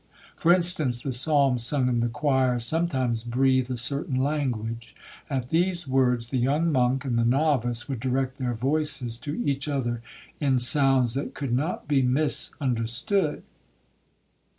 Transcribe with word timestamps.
For 0.35 0.51
instance, 0.51 0.99
the 1.03 1.11
psalms 1.11 1.63
sung 1.63 1.87
in 1.87 1.99
the 1.99 2.07
choir 2.07 2.57
sometimes 2.57 3.21
breathe 3.23 3.69
a 3.69 3.77
certain 3.77 4.15
language; 4.15 4.95
at 5.29 5.49
these 5.49 5.87
words, 5.87 6.29
the 6.29 6.39
young 6.39 6.71
monk 6.71 7.05
and 7.05 7.19
the 7.19 7.23
novice 7.23 7.87
would 7.87 7.99
direct 7.99 8.39
their 8.39 8.55
voices 8.55 9.19
to 9.19 9.39
each 9.47 9.67
other 9.67 10.01
in 10.39 10.57
sounds 10.57 11.13
that 11.13 11.35
could 11.35 11.53
not 11.53 11.87
be 11.87 12.01
misunderstood. 12.01 13.43